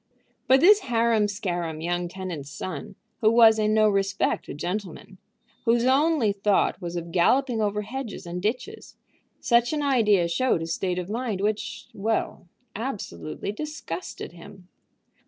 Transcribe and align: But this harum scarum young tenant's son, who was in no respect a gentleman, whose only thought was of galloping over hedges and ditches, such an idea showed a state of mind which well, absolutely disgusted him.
But 0.47 0.61
this 0.61 0.79
harum 0.79 1.27
scarum 1.27 1.79
young 1.79 2.07
tenant's 2.07 2.49
son, 2.49 2.95
who 3.19 3.29
was 3.29 3.59
in 3.59 3.71
no 3.71 3.87
respect 3.87 4.49
a 4.49 4.53
gentleman, 4.55 5.19
whose 5.65 5.85
only 5.85 6.31
thought 6.31 6.81
was 6.81 6.95
of 6.95 7.11
galloping 7.11 7.61
over 7.61 7.83
hedges 7.83 8.25
and 8.25 8.41
ditches, 8.41 8.95
such 9.39 9.73
an 9.73 9.83
idea 9.83 10.27
showed 10.27 10.63
a 10.63 10.65
state 10.65 10.97
of 10.97 11.07
mind 11.07 11.39
which 11.39 11.85
well, 11.93 12.47
absolutely 12.75 13.51
disgusted 13.51 14.31
him. 14.31 14.67